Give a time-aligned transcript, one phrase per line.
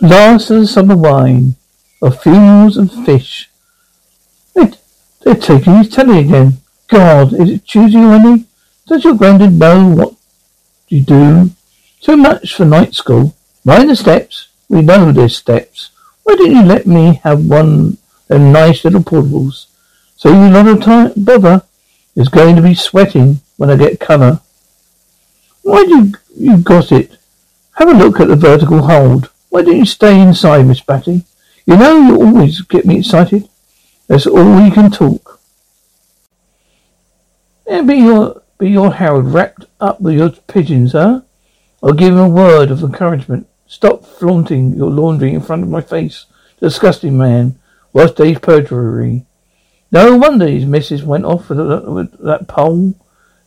[0.00, 1.56] Last of the summer wine,
[2.02, 3.48] of funerals and fish.
[4.54, 4.72] They're,
[5.22, 6.58] they're taking his telly again.
[6.88, 8.44] God, is it Tuesday already?
[8.86, 10.14] Does your granddad know what
[10.88, 11.50] you do?
[12.00, 13.34] Too much for night school.
[13.64, 14.48] Mind the steps.
[14.68, 15.90] We know there's steps.
[16.24, 17.96] Why didn't you let me have one
[18.28, 19.66] of nice little portables?
[20.16, 21.62] So you lot of time bother
[22.14, 24.40] is going to be sweating when I get colour.
[25.62, 27.16] Why do you, you got it?
[27.76, 29.30] Have a look at the vertical hold.
[29.54, 31.22] Why don't you stay inside, Miss Batty?
[31.64, 33.48] You know you always get me excited.
[34.08, 35.38] That's all you can talk.
[37.64, 41.20] Yeah, be your be your Harold wrapped up with your pigeons, huh?
[41.84, 43.46] I'll give him a word of encouragement.
[43.68, 46.26] Stop flaunting your laundry in front of my face.
[46.58, 47.56] Disgusting man.
[47.92, 49.24] Worst day's perjury.
[49.92, 52.96] No wonder his missus went off with, that, with that pole.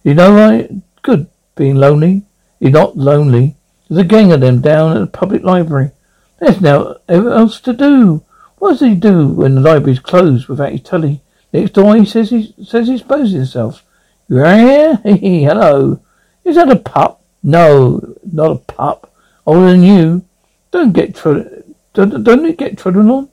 [0.04, 0.72] You know, right?
[1.02, 2.22] Good being lonely.
[2.62, 3.58] You're not lonely.
[3.90, 5.92] There's a gang of them down at the public library.
[6.40, 8.24] There's now else to do.
[8.60, 11.22] What does he do when the library's closed without his telly?
[11.54, 13.84] Next door he says he says he's supposed himself.
[14.30, 16.02] Yeah, hello.
[16.44, 17.22] Is that a pup?
[17.44, 19.14] No, not a pup.
[19.46, 20.26] Older than you.
[20.72, 21.76] Don't get trodden.
[21.94, 23.30] Don't, don't it get trodden on?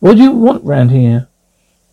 [0.00, 1.28] What do you want round here?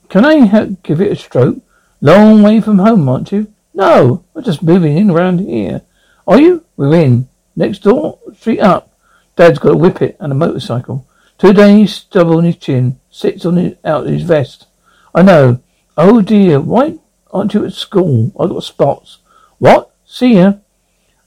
[0.09, 1.57] Can I ha- give it a stroke?
[2.01, 3.51] Long way from home, aren't you?
[3.73, 5.81] No, we're just moving in around here.
[6.27, 6.65] Are you?
[6.75, 7.29] We're in.
[7.55, 8.92] Next door, street up.
[9.35, 11.07] Dad's got a whippet and a motorcycle.
[11.37, 14.67] Two days stubble on his chin, sits on his, out his vest.
[15.13, 15.59] I know.
[15.97, 16.99] Oh dear, why
[17.31, 18.31] aren't you at school?
[18.39, 19.17] I've got spots.
[19.57, 19.91] What?
[20.05, 20.53] See ya.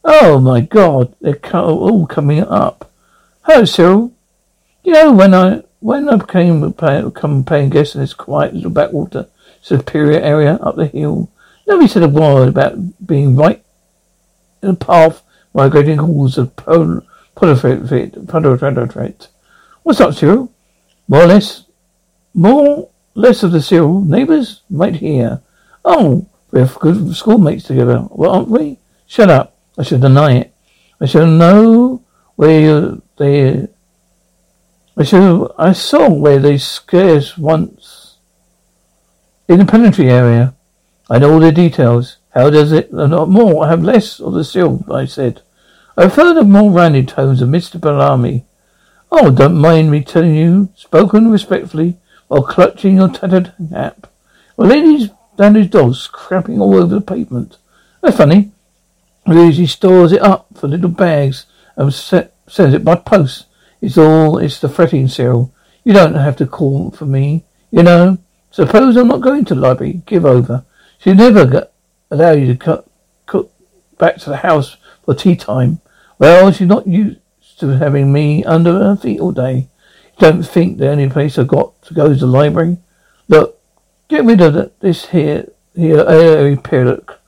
[0.05, 2.91] Oh my god, they're all coming up.
[3.43, 4.13] Hello, Cyril.
[4.85, 8.71] You know, when I when I came pay, come paying guests in this quiet little
[8.71, 9.27] backwater
[9.61, 11.29] superior area up the hill,
[11.67, 13.65] nobody said a word about being right
[14.63, 15.23] in the path
[15.53, 17.03] migrating halls of pol-
[17.37, 19.29] Proliferate.
[19.83, 20.51] What's up, Cyril?
[21.07, 21.65] More or less.
[22.33, 24.01] More or less of the Cyril.
[24.01, 24.63] Neighbours?
[24.71, 25.43] Right here.
[25.85, 28.07] Oh, we're good schoolmates together.
[28.11, 28.79] Well, aren't we?
[29.07, 29.55] Shut up.
[29.79, 30.55] I should deny it.
[30.99, 32.03] I shall know
[32.37, 33.69] where you, they,
[34.97, 38.17] I shall, I saw where they scarce once.
[39.47, 40.55] In the planetary area.
[41.11, 42.17] I know all the details.
[42.31, 44.85] How does it, not more, I have less of the seal.
[44.91, 45.43] I said.
[45.99, 47.81] I've heard of more rounded tones of Mr.
[47.81, 48.45] Blamire.
[49.11, 51.97] Oh, don't mind me telling you, spoken respectfully,
[52.29, 54.07] while clutching your tattered cap.
[54.59, 55.09] Well, ladies
[55.39, 57.57] and his dogs crapping all over the pavement.
[58.03, 58.53] That's funny.
[59.25, 61.47] He stores it up for little bags
[61.77, 63.47] and set, sends it by post.
[63.81, 65.55] It's all, it's the fretting, Cyril.
[65.83, 68.19] You don't have to call for me, you know.
[68.51, 70.03] Suppose I'm not going to library.
[70.05, 70.67] Give over.
[70.99, 71.69] She'd never
[72.11, 72.87] allow you to cut,
[73.25, 73.51] cook
[73.97, 75.81] back to the house for tea time.
[76.19, 77.21] Well, she's not used
[77.59, 79.69] to having me under her feet all day.
[80.19, 82.79] You don't think the only place I've got to go is the library?
[83.29, 83.61] Look,
[84.09, 87.21] get rid of this here, here, airy pillock.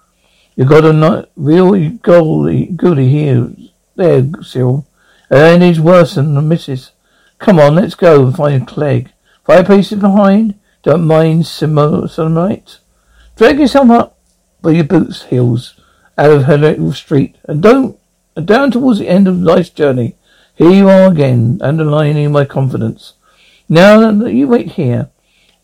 [0.56, 3.52] You got a not real goalie, goody here.
[3.96, 4.86] There, Cyril.
[5.30, 6.92] And he's worse than the missus.
[7.38, 9.12] Come on, let's go and find Clegg.
[9.44, 10.58] Five paces behind.
[10.82, 12.10] Don't mind sunlight.
[12.18, 14.18] Uh, Drag yourself up
[14.62, 15.74] by your boots heels
[16.16, 17.97] out of her little street, and don't
[18.38, 20.14] and down towards the end of life's journey.
[20.54, 23.14] Here you are again, underlining my confidence.
[23.68, 25.10] Now that you wait here,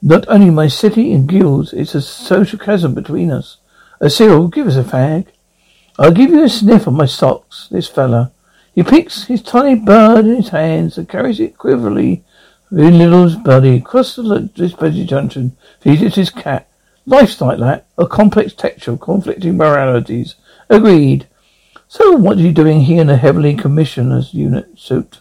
[0.03, 3.59] not only my city and guilds, it's a social chasm between us.
[4.01, 5.29] Uh, Cyril, give us a fag.
[6.01, 8.33] I'll give you a sniff of my socks, this fella.
[8.75, 12.25] He picks his tiny bird in his hands and carries it quiverly
[12.73, 16.69] in Little's body across the busy junction, feeds it his cat.
[17.07, 20.35] Life's like that, a complex texture of conflicting moralities.
[20.69, 21.29] Agreed.
[21.97, 25.21] So what are you doing here in a heavily commissioner's unit suit?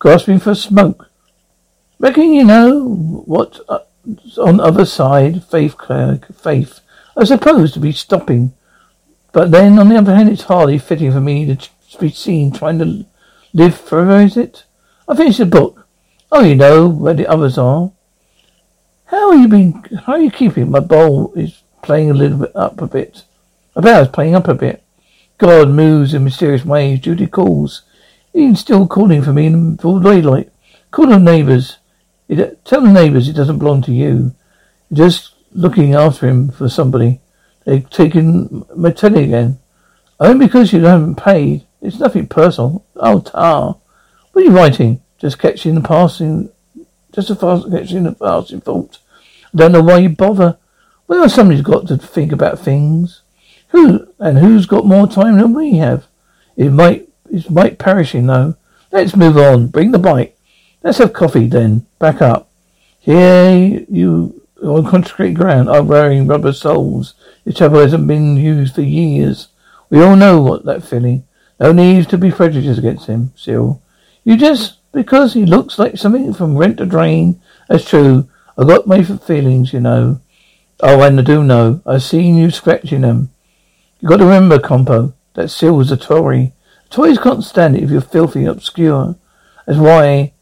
[0.00, 1.12] Grasping for smoke.
[2.00, 2.82] Reckon you know
[3.24, 3.78] what uh,
[4.36, 5.76] on the other side, faith,
[6.34, 6.80] faith.
[7.16, 8.52] I suppose to be stopping.
[9.30, 12.80] But then, on the other hand, it's hardly fitting for me to be seen trying
[12.80, 13.06] to
[13.52, 14.64] live forever, is it?
[15.06, 15.86] I finished the book.
[16.32, 17.92] Oh, you know where the others are.
[19.04, 20.68] How are you been, how are you keeping?
[20.68, 23.22] My bowl is playing a little bit up a bit.
[23.76, 24.82] My bow's playing up a bit.
[25.38, 27.00] God moves in mysterious ways.
[27.00, 27.82] Judy calls.
[28.32, 30.50] He's still calling for me in full daylight.
[30.90, 31.78] Call the neighbours.
[32.28, 34.34] Tell the neighbours it doesn't belong to you.
[34.90, 37.20] You're just looking after him for somebody.
[37.64, 39.58] They've taken my telly again.
[40.20, 41.66] Only because you haven't paid.
[41.82, 42.84] It's nothing personal.
[42.96, 43.76] Oh, tar.
[44.32, 45.02] What are you writing?
[45.18, 46.50] Just catching the passing,
[47.12, 48.98] just a fast catching the passing thought.
[49.54, 50.58] I don't know why you bother.
[51.06, 53.22] Well, somebody's got to think about things.
[53.68, 56.06] Who and who's got more time than we have?
[56.56, 58.56] It might, it's might perishing though.
[58.92, 59.68] Let's move on.
[59.68, 60.36] Bring the bike.
[60.82, 61.86] Let's have coffee then.
[61.98, 62.48] Back up.
[63.00, 67.14] Here you on consecrated ground are wearing rubber soles.
[67.44, 69.48] Your chapel hasn't been used for years.
[69.90, 71.24] We all know what that feeling.
[71.60, 73.82] No need to be prejudiced against him, Cyril.
[74.24, 77.40] You just because he looks like something from Rent a Drain.
[77.68, 78.28] That's true.
[78.58, 80.20] I got my feelings, you know.
[80.80, 81.80] Oh, and I do know.
[81.86, 83.30] I've seen you scratching them.
[84.00, 86.52] You got to remember, Compo, that Cyril a Tory.
[86.90, 89.16] Tories can't stand it if you're filthy and obscure.
[89.66, 90.32] That's why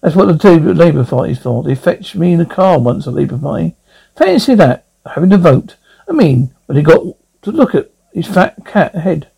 [0.00, 1.62] that's what the Labour Party's for.
[1.62, 3.74] They fetched me in a car once at Labour Party.
[4.16, 5.76] Fancy that, having to vote.
[6.08, 7.02] I mean, when he got
[7.42, 9.30] to look at his fat cat head.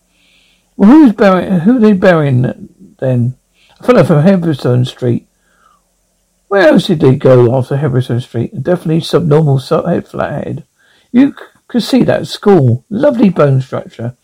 [0.76, 3.36] Well, who's burying, who are they burying then?
[3.78, 5.26] A fellow from Heatherstone Street.
[6.48, 8.62] Where else did they go after Heatherstone Street?
[8.62, 10.64] Definitely subnormal head, flat.
[11.12, 11.34] You
[11.70, 12.84] could see that at school.
[12.90, 14.16] Lovely bone structure.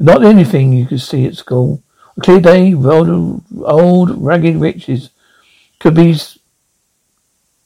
[0.00, 1.82] Not the only thing you could see at school.
[2.16, 5.10] A clear day, old, old ragged riches
[5.78, 6.16] could be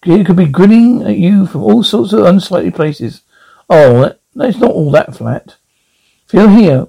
[0.05, 3.23] it could be grinning at you from all sorts of unsightly places.
[3.70, 5.56] Oh, that's not all that flat.
[6.26, 6.81] Feel here,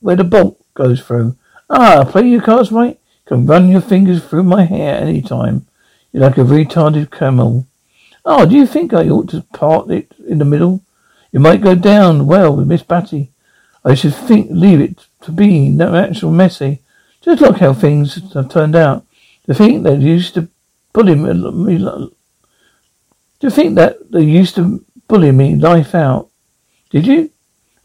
[0.00, 1.36] where the bolt goes through.
[1.68, 2.98] Ah, play your cards right.
[3.26, 5.66] Can run your fingers through my hair any time.
[6.12, 7.66] You're like a retarded camel.
[8.24, 10.82] Oh, do you think I ought to part it in the middle?
[11.32, 13.32] You might go down well with Miss Batty.
[13.84, 16.82] I should think leave it to be no actual messy.
[17.20, 19.04] Just look how things have turned out.
[19.46, 20.48] To think they used to
[20.92, 21.78] bully me.
[23.40, 26.28] You think that they used to bully me life out?
[26.90, 27.30] Did you?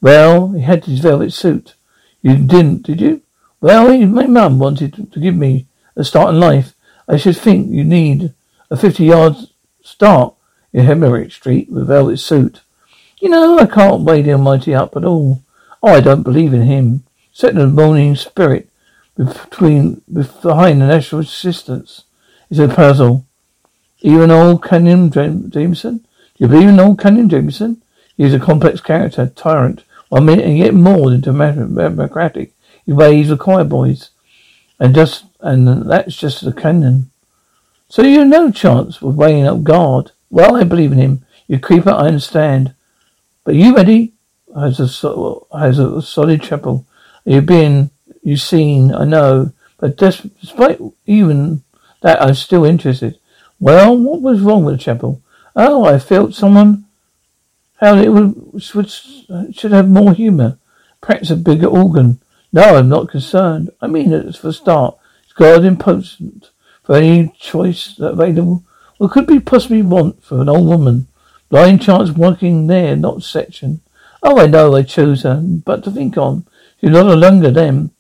[0.02, 1.76] Well, he had his velvet suit.
[2.22, 3.22] You didn't, did you?
[3.60, 6.74] Well, he, my mum wanted to give me a start in life.
[7.08, 8.34] I should think you need
[8.70, 9.36] a 50 yard
[9.84, 10.34] start
[10.74, 12.62] in Hemmerich Street with velvet suit.
[13.22, 15.44] You know, I can't weigh the Almighty up at all.
[15.84, 17.04] Oh, I don't believe in him.
[17.32, 18.68] Setting a moaning spirit
[19.16, 22.06] between behind the national assistance.
[22.50, 23.28] is a puzzle.
[24.00, 26.04] Even old Canon Jameson?
[26.38, 27.84] You believe in old Canon Jameson?
[28.18, 32.54] He's a complex character, tyrant, one minute and yet more than democratic.
[32.88, 34.10] He ways the choir boys.
[34.80, 37.12] And just and that's just the canon.
[37.88, 40.12] So you have no chance of weighing up God.
[40.32, 41.24] Well, I believe in him.
[41.48, 42.74] You creeper, I understand.
[43.44, 44.14] But you ready?
[44.56, 44.88] Has a
[45.58, 46.86] has a solid chapel.
[47.26, 47.90] You've been,
[48.22, 49.52] you've seen, I know.
[49.78, 51.64] But despite even
[52.02, 53.18] that I'm still interested.
[53.60, 55.22] Well, what was wrong with the chapel?
[55.56, 56.86] Oh, I felt someone
[57.80, 58.36] how it would,
[58.76, 58.92] would
[59.56, 60.60] should have more humour,
[61.02, 62.22] perhaps a bigger organ.
[62.54, 63.72] No, I'm not concerned.
[63.82, 64.98] I mean it's for start.
[65.24, 66.52] It's God impotent
[66.84, 68.64] for any choice available.
[68.98, 71.08] What could be possibly want for an old woman?
[71.52, 73.82] Blind chance working there, not section.
[74.24, 76.48] Oh, I know, I chose her, but to think on,
[76.80, 77.92] she's not no longer them.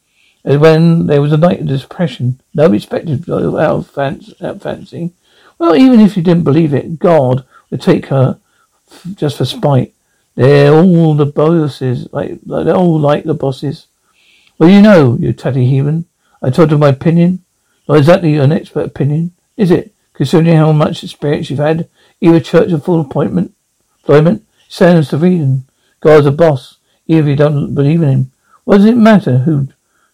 [0.45, 5.11] And when there was a night of depression, no respected fancy, uh, out fancy.
[5.59, 8.39] Well, even if you didn't believe it, God would take her
[9.15, 9.93] just for spite.
[10.35, 13.87] They're all the bosses, like they're all like the bosses.
[14.57, 16.05] Well, you know, you tatty heathen.
[16.41, 17.43] I told you my opinion.
[17.89, 19.93] Not exactly an expert opinion, is it?
[20.13, 21.89] Considering how much experience you've had,
[22.21, 23.53] either church or full appointment,
[23.99, 25.65] employment, sounds to reason.
[25.99, 28.31] God's a boss, even if you don't believe in him.
[28.63, 29.67] What does it matter who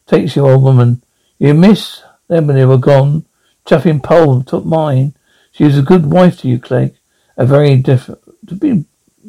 [0.08, 1.04] Takes you, old woman.
[1.38, 3.26] You miss them when they were gone.
[3.66, 5.14] Chuffing pole took mine.
[5.52, 6.96] She was a good wife to you, Clegg.
[7.36, 8.86] A very different, to be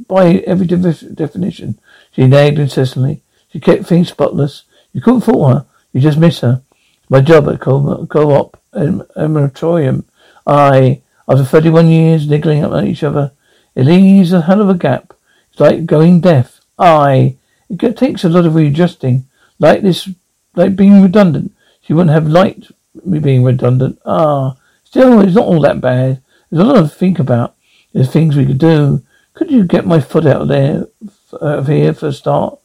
[0.06, 1.80] by every definition.
[2.12, 3.22] She nagged incessantly.
[3.52, 4.62] She kept things spotless.
[4.92, 5.66] You couldn't fault her.
[5.92, 6.62] You just miss her.
[7.08, 10.04] My job at co- co-op amatorium.
[10.46, 13.32] I, after 31 years niggling at each other,
[13.74, 15.12] it leaves a hell of a gap.
[15.50, 16.60] It's like going deaf.
[16.78, 17.36] I,
[17.68, 19.26] it takes a lot of readjusting.
[19.58, 20.08] Like this
[20.54, 21.52] like being redundant.
[21.82, 22.72] She wouldn't have liked
[23.04, 23.98] me being redundant.
[24.04, 26.22] Ah, still, it's not all that bad.
[26.50, 27.54] There's a lot to think about.
[27.92, 29.02] There's things we could do.
[29.34, 30.86] Could you get my foot out of there,
[31.34, 32.58] out of here for a start?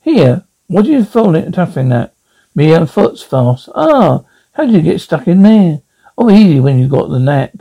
[0.00, 2.14] Here, what do you feel it tapping that?
[2.54, 3.68] Me and foot's fast.
[3.74, 5.82] Ah, how did you get stuck in there?
[6.16, 7.54] Oh, easy when you got the knack.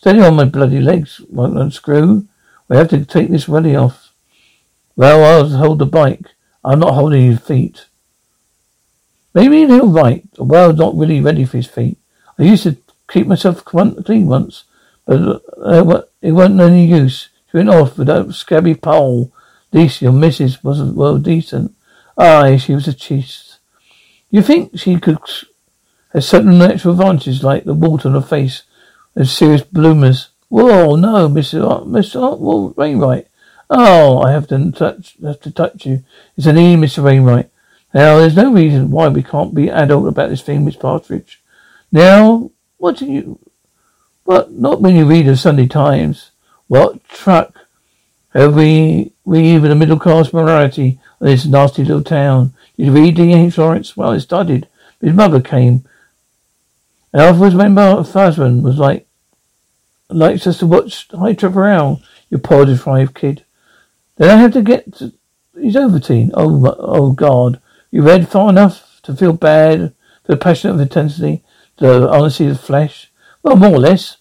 [0.00, 2.26] Steady on my bloody legs, won't unscrew.
[2.68, 4.14] We have to take this ruddy off.
[4.96, 6.24] Well, I'll hold the bike.
[6.64, 7.84] I'm not holding his feet.
[9.34, 10.24] Maybe he'll right.
[10.32, 11.98] The world's not really ready for his feet.
[12.38, 12.78] I used to
[13.10, 14.64] keep myself clean once,
[15.04, 17.28] but uh, it wasn't any use.
[17.50, 19.30] She went off with that scabby pole.
[19.70, 21.74] Least your missus wasn't well decent.
[22.16, 23.58] Aye, she was a cheat.
[24.30, 25.18] You think she could
[26.14, 28.62] have certain natural advantages like the water on her face
[29.14, 30.28] and serious bloomers?
[30.48, 31.62] Whoa, no, Mr.
[31.70, 32.38] Uh, Mr.
[32.38, 33.28] Well, Wainwright.
[33.68, 36.02] Oh, I have to touch, have to touch you.
[36.36, 37.04] It's an E, Mr.
[37.04, 37.50] Wainwright.
[37.94, 41.40] Now, there's no reason why we can't be adult about this thing, Miss Partridge.
[41.92, 43.38] Now, what do you,
[44.24, 46.30] what, not when you read the Sunday Times.
[46.68, 47.54] What truck
[48.32, 52.54] have we, we even a middle class morality of this nasty little town?
[52.76, 53.58] Did you read D.H.
[53.58, 53.96] Lawrence?
[53.96, 54.68] Well, it studied.
[55.00, 55.84] His mother came.
[57.12, 59.06] And afterwards, when my husband was like,
[60.08, 63.44] likes us to watch High Trevor Owl, you poor deprived kid.
[64.16, 65.12] Then I have to get to,
[65.58, 66.30] he's Overteen.
[66.34, 67.60] Oh, oh God.
[67.90, 69.92] You read far enough to feel bad
[70.24, 71.42] for the passion of intensity,
[71.78, 73.10] the honesty of the flesh?
[73.42, 74.18] Well, more or less.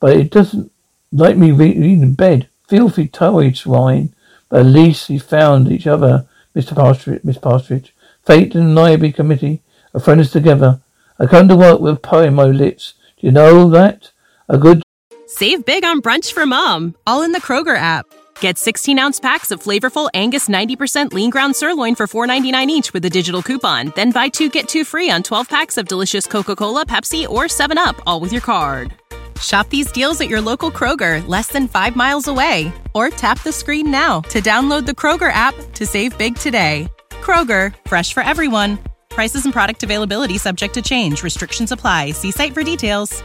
[0.00, 0.70] But it doesn't
[1.12, 2.48] like me reading in bed.
[2.68, 4.14] Filthy toad swine.
[4.48, 6.74] But at least we found each other, Mr.
[6.74, 7.94] Partridge, Miss Partridge.
[8.24, 9.62] Fate and Library Committee
[9.94, 10.80] are friends together.
[11.18, 12.94] I come to work with a poem my lips.
[13.18, 14.12] Do you know that?
[14.48, 14.82] A good
[15.26, 18.06] Save big on brunch for mom, all in the Kroger app.
[18.40, 23.04] Get 16 ounce packs of flavorful Angus 90% lean ground sirloin for $4.99 each with
[23.04, 23.92] a digital coupon.
[23.96, 27.44] Then buy two get two free on 12 packs of delicious Coca Cola, Pepsi, or
[27.44, 28.92] 7UP, all with your card.
[29.40, 32.72] Shop these deals at your local Kroger, less than five miles away.
[32.94, 36.88] Or tap the screen now to download the Kroger app to save big today.
[37.10, 38.78] Kroger, fresh for everyone.
[39.16, 41.22] Prices and product availability subject to change.
[41.22, 42.10] Restrictions apply.
[42.10, 43.22] See site for details.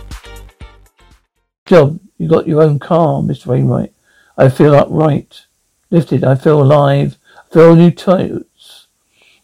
[1.66, 3.48] Job, you got your own car, Mr.
[3.48, 3.92] Wainwright.
[4.38, 5.48] I feel upright,
[5.90, 6.24] lifted.
[6.24, 7.18] I feel alive.
[7.38, 8.88] I feel new toes.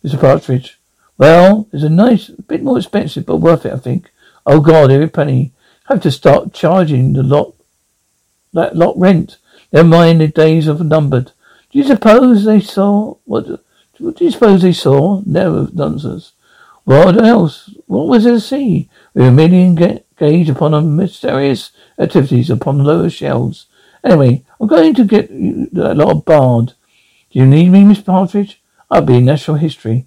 [0.02, 0.18] Mr.
[0.22, 0.80] Partridge.
[1.18, 4.10] Well, it's a nice, bit more expensive, but worth it, I think.
[4.46, 5.52] Oh God, every penny.
[5.90, 7.56] Have to start charging the lot,
[8.54, 9.36] that lot rent.
[9.74, 11.34] Never mind the days of numbered.
[11.72, 13.48] Do you suppose they saw what?
[13.98, 15.22] What do you suppose they saw?
[15.26, 16.32] Never nonsense.
[16.88, 17.70] What else?
[17.88, 18.90] What was there to see?
[19.14, 23.66] We were merely engaged upon mysterious activities upon lower shelves.
[24.06, 26.76] Anyway, I'm going to get a lot of bard.
[27.30, 28.62] Do you need me, Miss Partridge?
[28.90, 30.06] I'll be in natural history.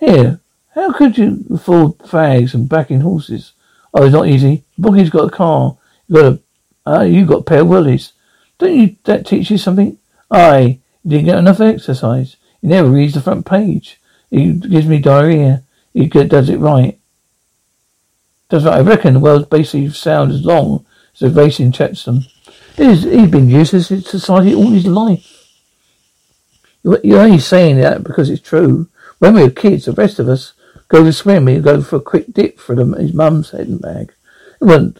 [0.00, 0.40] Here,
[0.74, 3.52] how could you afford fags and backing horses?
[3.92, 4.64] Oh, it's not easy.
[4.80, 5.76] Boogie's got a car.
[6.08, 8.14] You got a, uh, you got a pair of willies.
[8.56, 9.98] Don't you, that teach you something?
[10.30, 12.36] Aye, you didn't get enough exercise.
[12.62, 14.00] He never reads the front page.
[14.30, 15.64] He gives me diarrhea.
[15.92, 16.98] He does it right.
[18.48, 18.78] Does right.
[18.78, 22.22] I reckon the world's basically sound as long as a racing Chatham.
[22.76, 25.28] He's, he's been used to society all his life.
[26.82, 28.88] You're only saying that because it's true.
[29.18, 30.54] When we were kids, the rest of us
[30.88, 31.46] go to swim.
[31.46, 34.12] He'd go for a quick dip for them, his mum's handbag.
[34.60, 34.98] It wasn't,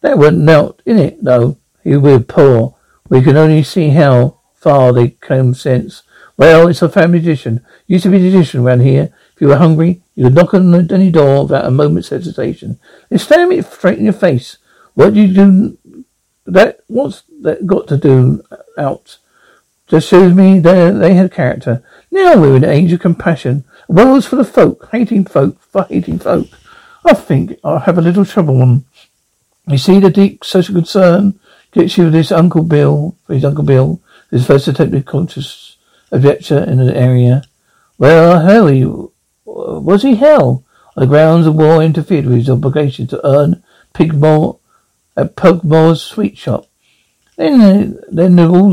[0.00, 1.58] that wouldn't melt in it, though.
[1.82, 2.76] He were poor.
[3.08, 6.02] We can only see how far they came since.
[6.36, 7.64] Well, it's a family tradition.
[7.86, 9.12] Used to be a tradition around here.
[9.36, 12.80] If you were hungry, you could knock on any door without a moment's hesitation.
[13.10, 14.56] They stare me straight in your face.
[14.94, 16.04] What do you do
[16.46, 19.18] that what's that got to do uh, out?
[19.88, 21.82] Just shows me they they had character.
[22.10, 23.64] Now we're in an age of compassion.
[23.88, 26.46] The world's full of folk, hating folk, for hating folk.
[27.04, 28.86] I think I'll have a little trouble on.
[29.68, 31.38] You see the deep social concern
[31.72, 34.00] gets you this Uncle Bill, his Uncle Bill,
[34.30, 35.76] his first attempted conscious
[36.10, 37.42] adventure in the area.
[37.98, 38.84] Well, hell, he,
[39.46, 40.64] was he hell?
[40.96, 43.62] On the grounds of war interfered with his obligation to earn
[43.94, 44.58] Pigmore
[45.16, 46.66] at Pugmore's sweet shop.
[47.36, 48.72] Then, uh, then they've all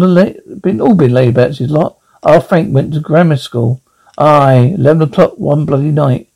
[0.62, 1.98] been all been laid about his lot.
[2.24, 3.82] Our Frank went to grammar school.
[4.18, 6.30] Aye, eleven o'clock one bloody night.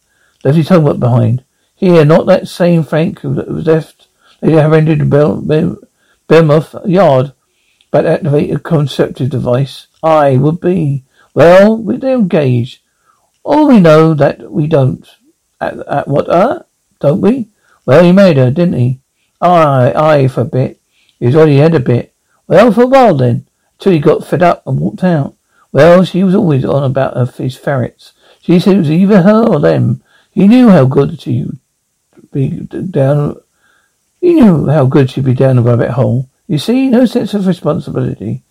[0.44, 1.44] Left his homework behind.
[1.75, 4.08] Here, not that same Frank who was left.
[4.41, 5.77] They have the Bel- Bel-
[6.86, 7.34] yard,
[7.91, 9.88] but activate a conceptive device.
[10.03, 11.03] Aye, would be.
[11.34, 12.79] Well, we're engaged.
[13.48, 15.08] All we know that we don't.
[15.62, 16.63] At, at what, uh?
[17.00, 17.48] Don't we?
[17.86, 19.00] Well, he made her, didn't he?
[19.39, 20.82] Aye, aye, for a bit.
[21.18, 22.13] He's already had a bit.
[22.48, 23.48] Well, for a while then,
[23.80, 25.36] till he got fed up and walked out.
[25.72, 28.12] Well, she was always on about her, his ferrets.
[28.42, 30.04] She said it was either her or them.
[30.30, 31.58] He knew how good she'd
[32.34, 33.38] be down.
[34.20, 36.30] He knew how good she'd be down the rabbit hole.
[36.48, 38.44] You see, no sense of responsibility.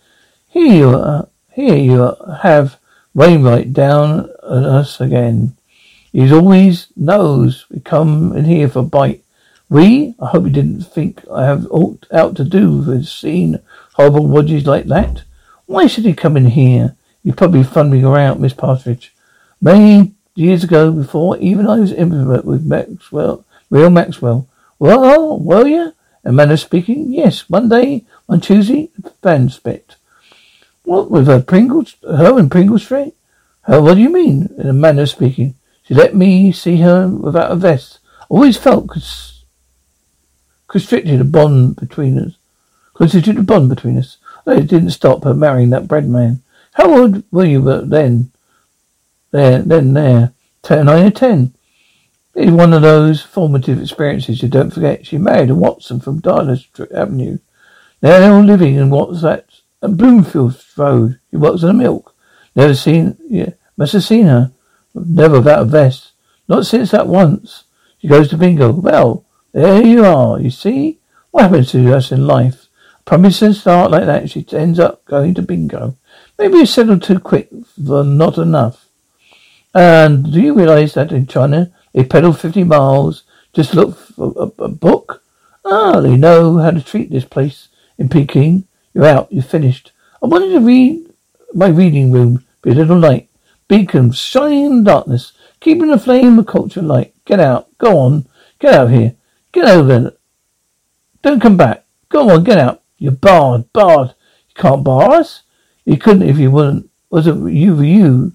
[0.49, 1.29] Here you are.
[1.53, 2.79] Here you have
[3.13, 5.57] Wainwright down on us again.
[6.13, 9.23] He always knows we come in here for a bite.
[9.69, 10.15] We?
[10.21, 13.59] I hope you didn't think I have aught out to do with seeing
[13.95, 15.25] horrible wodges like that.
[15.67, 16.97] Why should he come in here?
[17.25, 19.13] You probably fund me out, Miss Partridge.
[19.61, 24.49] May years ago before even I was intimate with Maxwell, real Maxwell.
[24.79, 25.93] Well, were you?
[26.25, 27.51] A manner of speaking, yes.
[27.51, 29.97] One day, on Tuesday, the fan spit.
[30.85, 33.16] What, with her Pringles, her in Pringle Street?
[33.67, 34.55] Her, what do you mean?
[34.59, 35.55] In a manner of speaking.
[35.83, 37.99] She let me see her without a vest.
[38.29, 39.45] Always felt cons-
[40.69, 42.37] constricted a bond between us.
[42.95, 44.19] Constituted a bond between us.
[44.47, 46.43] It didn't stop her marrying that bread man.
[46.75, 48.31] How old were you then?
[49.33, 50.33] There, then there.
[50.63, 51.55] Ten, nine or ten.
[52.35, 55.07] It's one of those formative experiences you don't forget.
[55.07, 57.39] She married a Watson from Darlas Avenue.
[58.03, 59.47] Now they're all living in what's that?
[59.83, 61.19] At Bloomfield Road.
[61.31, 62.15] She works on the milk.
[62.57, 64.51] Never seen, yeah, must have seen her.
[64.95, 66.13] Never without a vest.
[66.49, 67.65] Not since that once.
[67.99, 68.73] She goes to bingo.
[68.73, 70.41] Well, there you are.
[70.41, 70.99] You see?
[71.31, 72.67] What happens to us in life?
[73.05, 74.31] Promise to start like that.
[74.31, 75.97] She ends up going to bingo.
[76.39, 77.51] Maybe you settled too quick
[77.87, 78.87] for not enough.
[79.75, 84.63] And do you realize that in China they pedal 50 miles just look for a,
[84.65, 85.23] a book?
[85.63, 88.67] Ah, they know how to treat this place in Peking.
[88.95, 89.31] You're out.
[89.31, 89.93] You're finished.
[90.23, 91.13] I wanted to read
[91.53, 93.31] my reading room be a little light.
[93.69, 97.15] Beacons shining in darkness, keeping the flame of culture light.
[97.25, 97.69] Get out.
[97.79, 98.27] Go on.
[98.59, 99.15] Get out of here.
[99.53, 100.01] Get over.
[100.01, 100.13] There.
[101.23, 101.85] Don't come back.
[102.09, 102.43] Go on.
[102.43, 102.83] Get out.
[102.99, 103.73] You're barred.
[103.73, 104.15] Barred.
[104.49, 105.43] You can't bar us.
[105.85, 106.91] You couldn't if you weren't.
[107.09, 108.33] Wasn't you for you?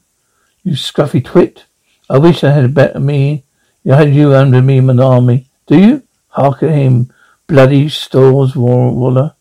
[0.63, 1.65] You scruffy twit.
[2.09, 3.43] I wish I had a better me.
[3.83, 5.49] You had you under me an army.
[5.67, 6.03] Do you?
[6.29, 7.11] Hark at him.
[7.47, 9.35] Bloody stores war.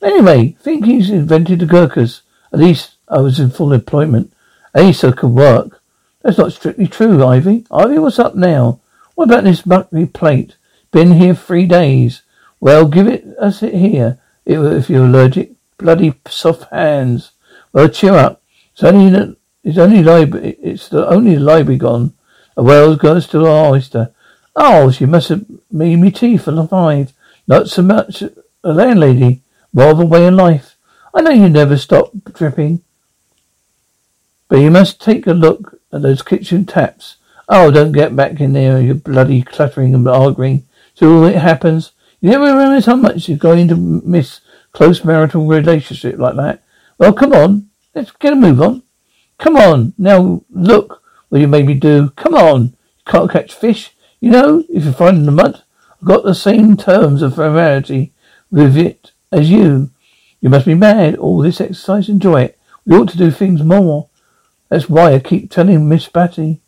[0.00, 2.22] Anyway, think he's invented the Gurkhas.
[2.52, 4.32] At least I was in full employment.
[4.74, 5.80] I could work.
[6.22, 7.64] That's not strictly true, Ivy.
[7.70, 8.80] Ivy, what's up now?
[9.14, 10.56] What about this buckley plate?
[10.90, 12.22] Been here three days.
[12.58, 15.52] Well, give it us it here, if you're allergic.
[15.78, 17.30] Bloody soft hands.
[17.72, 18.42] Well, cheer up.
[18.72, 20.56] It's only it's only library.
[20.60, 22.14] It's the only library gone.
[22.56, 24.12] A Wells girl still an oyster.
[24.56, 27.12] Oh, she must have made me tea for the five.
[27.46, 28.32] Not so much a
[28.72, 29.42] landlady,
[29.72, 30.76] more of a way of life.
[31.14, 32.82] I know you never stop dripping,
[34.54, 37.16] but you must take a look at those kitchen taps.
[37.48, 40.64] Oh, don't get back in there, you bloody cluttering and arguing.
[40.94, 41.90] So it happens.
[42.20, 46.62] You never realize how much you're going to miss close marital relationship like that.
[46.98, 47.68] Well, come on.
[47.96, 48.84] Let's get a move on.
[49.40, 49.92] Come on.
[49.98, 52.10] Now look what you made me do.
[52.10, 52.62] Come on.
[52.62, 53.90] You can't catch fish.
[54.20, 55.64] You know, if you find in the mud,
[56.00, 58.12] I've got the same terms of familiarity
[58.52, 59.90] with it as you.
[60.40, 61.16] You must be mad.
[61.16, 62.58] All this exercise, enjoy it.
[62.86, 64.10] We ought to do things more.
[64.74, 66.60] That's why I keep telling Miss Batty.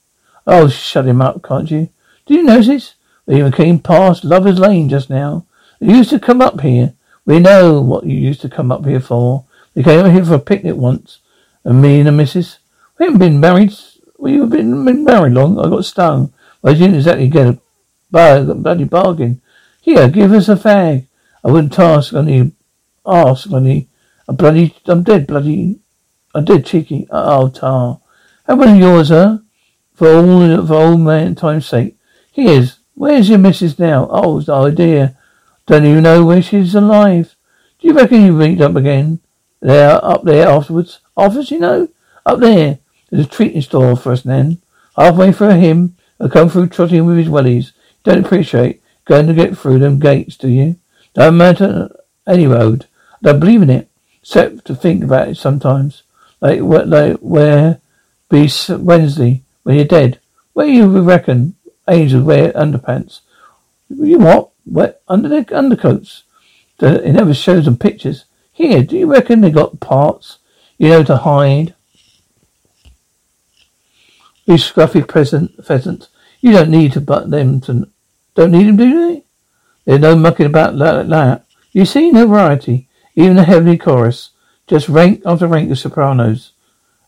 [0.47, 1.89] Oh, shut him up, can't you?
[2.25, 2.95] Do you notice?
[3.27, 5.45] We even came past Lover's Lane just now.
[5.81, 6.95] You used to come up here.
[7.25, 9.45] We know what you used to come up here for.
[9.75, 11.19] We came up here for a picnic once.
[11.65, 12.61] And me and the missus.
[12.97, 13.75] We haven't been married.
[14.19, 15.59] We have been, been married long.
[15.59, 16.33] I got stung.
[16.63, 17.59] I didn't exactly get
[18.13, 19.43] a, bloody bargain.
[19.81, 21.09] Here, give us a fag.
[21.43, 22.53] I wouldn't ask only
[23.05, 23.89] ask only
[24.29, 25.81] a bloody I'm dead bloody
[26.37, 27.09] I'm dead cheeky.
[27.11, 28.01] Oh uh, tar.
[28.45, 29.39] One of yours, huh?
[29.95, 31.97] For all for old man time's sake.
[32.31, 34.07] Here's where's your missus now?
[34.11, 35.17] Oh, oh dear.
[35.65, 37.35] Don't even know where she's alive.
[37.79, 39.21] Do you reckon you meet up again?
[39.63, 41.01] There, up there afterwards.
[41.17, 41.89] Office, you know?
[42.27, 42.81] Up there.
[43.09, 44.61] There's a treating store for us then.
[44.95, 47.73] Halfway through him, I come through trotting with his wellies.
[48.05, 50.77] Don't appreciate going to get through them gates, do you?
[51.15, 51.89] Don't matter
[52.27, 52.89] any road.
[53.15, 53.89] I don't believe in it,
[54.21, 56.03] except to think about it sometimes.
[56.41, 56.89] Like, what?
[56.89, 57.81] like where
[58.29, 60.21] be Wednesday when you're dead.
[60.53, 61.55] Where you reckon
[61.89, 63.21] angels wear underpants?
[63.89, 64.51] You what?
[64.67, 66.25] Wet under their undercoats.
[66.81, 68.25] It never shows them pictures.
[68.53, 70.39] Here, do you reckon they got parts,
[70.79, 71.75] you know, to hide?
[74.45, 76.09] You scruffy peasant, pheasant.
[76.41, 77.89] You don't need to but them to,
[78.35, 79.25] don't need them, do they?
[79.85, 81.45] There's no mucking about like that.
[81.73, 82.89] You see, no variety.
[83.15, 84.31] Even the heavenly chorus.
[84.67, 86.53] Just rank after rank of sopranos.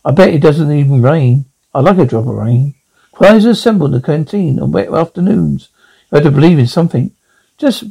[0.04, 1.46] I bet it doesn't even rain.
[1.74, 2.74] I like a drop of rain.
[3.12, 5.70] Choirs assemble in the canteen on wet afternoons.
[6.10, 7.10] You have to believe in something.
[7.58, 7.84] Just,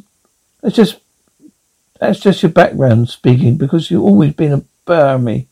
[0.62, 1.00] it's just
[2.00, 5.48] that's just your background speaking because you've always been a army.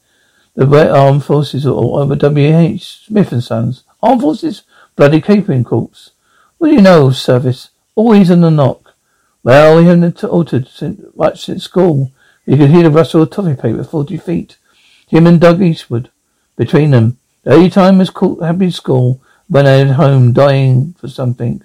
[0.54, 3.04] The Armed Forces or over W.H.
[3.06, 3.84] Smith and Sons.
[4.02, 4.62] Armed Forces?
[4.94, 6.10] Bloody Catering Corps.
[6.56, 7.68] What do you know of service?
[7.94, 8.94] Always in the knock.
[9.42, 12.10] Well, we haven't altered since, much since school.
[12.46, 14.56] You could hear the rustle of toffee paper forty feet.
[15.08, 16.10] Him and Doug Eastwood.
[16.56, 17.18] Between them.
[17.42, 21.62] The only time was caught happy school when I at home dying for something.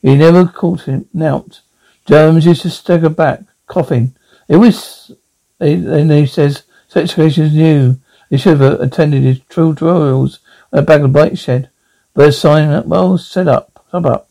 [0.00, 1.60] He never caught him out.
[2.06, 4.14] Germs used to stagger back, coughing.
[4.46, 5.10] It was,
[5.58, 7.98] and he says, such occasions new.
[8.30, 10.40] he should have attended his true drills
[10.72, 11.70] at a bag of bike shed.
[12.14, 13.84] First sign, up well, set up.
[13.88, 14.30] Stop up.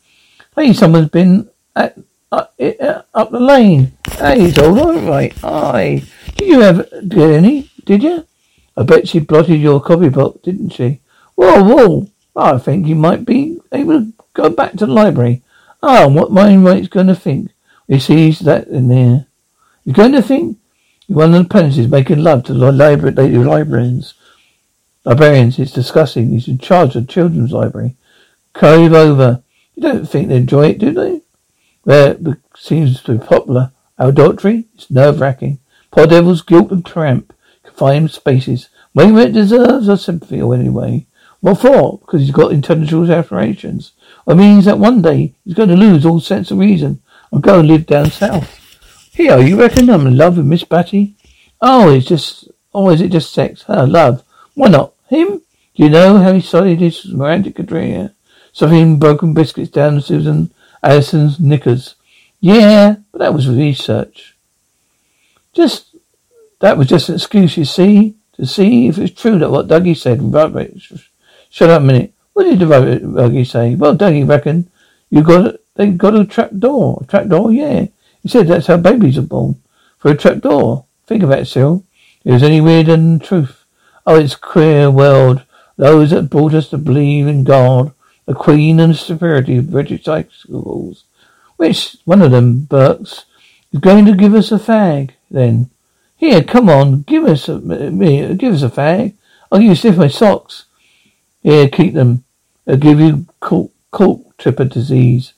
[0.55, 1.97] Hey, someone's been at,
[2.31, 3.93] uh, uh, up the lane.
[4.11, 5.33] Hey, it's all right.
[5.43, 6.03] Aye.
[6.35, 7.69] Did you ever get any?
[7.85, 8.25] Did you?
[8.75, 11.01] I bet she blotted your copybook, didn't she?
[11.35, 12.09] Whoa, whoa.
[12.35, 15.41] I think you might be able to go back to the library.
[15.81, 17.51] Ah, what my mate's going to think?
[17.87, 19.25] He sees that in there.
[19.85, 20.57] He's going to think
[21.07, 24.13] you're one of the apprentices making love to the library, lady librarians.
[25.05, 26.31] Librarians, it's disgusting.
[26.31, 27.95] He's in charge of the children's library.
[28.53, 29.41] Crave over.
[29.75, 31.21] You don't think they enjoy it, do they?
[31.87, 32.19] It
[32.55, 33.71] seems to be popular.
[33.97, 34.65] Adultery?
[34.75, 35.59] It's nerve wracking.
[35.89, 37.33] Poor devil's guilt and tramp.
[37.63, 38.69] Confined spaces.
[38.95, 41.05] It deserves a sympathy anyway.
[41.39, 41.99] What for?
[41.99, 43.93] Because he's got intellectual aspirations.
[44.27, 47.59] It means that one day he's going to lose all sense of reason and go
[47.59, 48.59] and live down south.
[49.13, 51.15] Here, you reckon I'm in love with Miss Batty?
[51.61, 53.63] Oh, it's just, oh, is it just sex?
[53.63, 54.23] Her love.
[54.55, 54.93] Why not?
[55.09, 55.41] Him?
[55.75, 58.13] Do you know how he started his romantic career?
[58.51, 60.51] Stuffing broken biscuits down Susan
[60.83, 61.95] Allison's knickers.
[62.39, 64.35] Yeah, but that was research.
[65.53, 65.95] Just,
[66.59, 69.97] that was just an excuse, you see, to see if it's true that what Dougie
[69.97, 70.33] said.
[70.33, 71.11] Rubbish.
[71.49, 72.13] Shut up a minute.
[72.33, 73.75] What did Dougie say?
[73.75, 74.69] Well, Dougie reckoned
[75.09, 76.99] you got they got a trap door.
[77.01, 77.87] A trap door, yeah.
[78.21, 79.61] He said that's how babies are born.
[79.97, 80.85] For a trap door.
[81.05, 81.85] Think about it, Cyril.
[82.23, 83.63] It was any weirder than truth.
[84.05, 85.43] Oh, it's queer world.
[85.77, 87.93] Those that brought us to believe in God,
[88.27, 91.05] the Queen and the severity of British schools.
[91.55, 93.25] Which one of them, Burks,
[93.73, 95.71] is going to give us a fag, then?
[96.17, 99.13] Here, come on, give us a, me, give us a fag.
[99.51, 100.65] I'll give you stiff my socks.
[101.41, 102.25] Here, keep them.
[102.67, 105.33] I'll give you colt, colt tripper disease.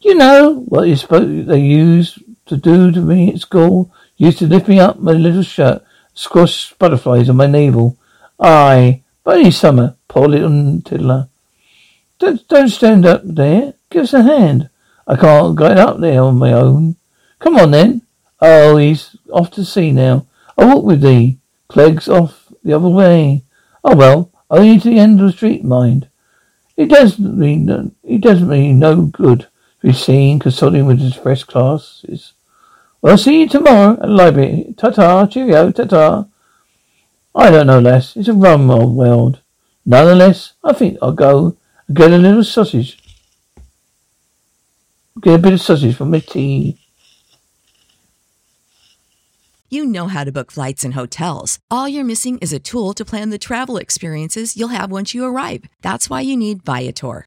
[0.00, 3.90] You know what you suppose they used to do to me at school?
[4.18, 7.96] Used to lift me up my little shirt, squash butterflies on my navel.
[8.38, 11.28] Aye, but any summer, poor little tiddler.
[12.18, 13.74] Don't, don't stand up there.
[13.90, 14.70] Give us a hand.
[15.06, 16.96] I can't get up there on my own.
[17.38, 18.02] Come on then.
[18.40, 20.26] Oh, he's off to sea now.
[20.56, 21.38] I'll walk with thee.
[21.68, 23.42] Clegg's off the other way.
[23.82, 26.08] Oh well, only to the end of the street, mind.
[26.76, 31.44] It doesn't mean it doesn't mean no good to be seen consulting with his fresh
[31.44, 32.32] classes.
[33.00, 34.74] Well, I'll see you tomorrow at the library.
[34.76, 36.26] Ta-ta, cheerio, ta-ta.
[37.34, 38.16] I don't know, Les.
[38.16, 39.40] It's a rum old world.
[39.84, 41.56] Nonetheless, I think I'll go
[41.92, 42.98] get a little sausage.
[45.20, 46.78] Get a bit of sausage for my tea.
[49.70, 51.58] You know how to book flights and hotels.
[51.70, 55.24] All you're missing is a tool to plan the travel experiences you'll have once you
[55.24, 55.64] arrive.
[55.82, 57.26] That's why you need Viator.